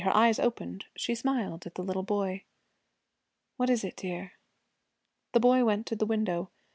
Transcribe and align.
Her 0.03 0.17
eyes 0.17 0.39
opened. 0.39 0.85
She 0.95 1.13
smiled 1.13 1.67
at 1.67 1.75
the 1.75 1.83
little 1.83 2.01
boy. 2.01 2.41
'What 3.57 3.69
is 3.69 3.83
it, 3.83 3.95
dear?' 3.97 4.31
The 5.33 5.39
boy 5.39 5.63
went 5.63 5.85
to 5.85 5.95
the 5.95 6.07
window. 6.07 6.49